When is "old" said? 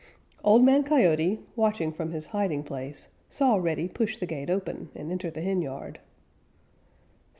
0.43-0.63